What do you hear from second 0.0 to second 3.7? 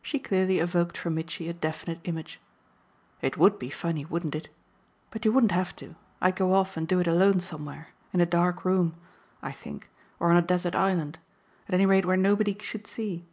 She clearly evoked for Mitchy a definite image. "It WOULD be